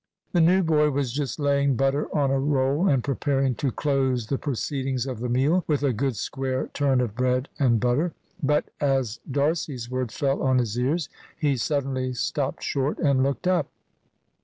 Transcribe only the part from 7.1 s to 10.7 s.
bread and butter. But as D'Arcy's words fell on